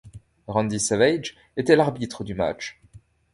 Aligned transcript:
Randy 0.47 0.79
Savage 0.79 1.37
était 1.57 1.75
l'arbitre 1.75 2.23
du 2.23 2.33
match. 2.33 2.81